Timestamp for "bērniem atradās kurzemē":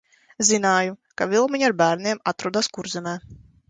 1.85-3.19